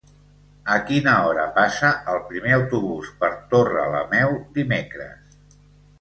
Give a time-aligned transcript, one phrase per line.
[0.75, 5.41] A quina hora passa el primer autobús per Torrelameu dimecres?